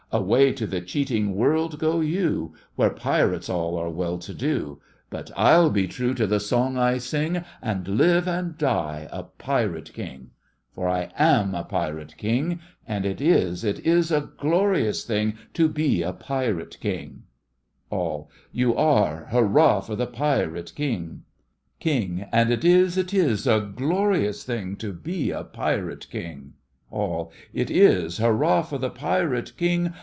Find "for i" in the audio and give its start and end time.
10.73-11.11, 17.89-18.01